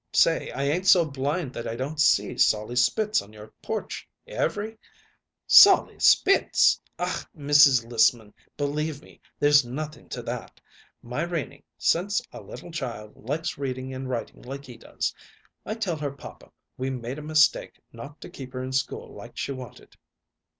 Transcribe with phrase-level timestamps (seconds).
[0.13, 4.79] Say, I ain't so blind that I don't see Sollie Spitz on your porch every"
[5.61, 6.81] "Sollie Spitz!
[6.97, 7.87] Ach, Mrs.
[7.87, 10.59] Lissman, believe me, there's nothing to that!
[11.03, 15.13] My Renie since a little child likes reading and writing like he does.
[15.67, 19.37] I tell her papa we made a mistake not to keep her in school like
[19.37, 19.95] she wanted."